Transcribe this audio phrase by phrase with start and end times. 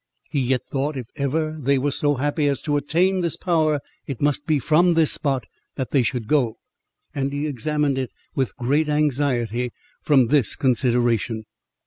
[0.31, 4.19] He yet thought, if ever they were so happy as to attain this power, it
[4.19, 6.57] must be from this spot that they should go,
[7.13, 9.69] and he examined it with great anxiety,
[10.01, 11.43] from this consideration.